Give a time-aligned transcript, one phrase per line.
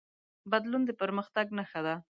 [0.51, 1.95] بدلون د پرمختګ نښه ده.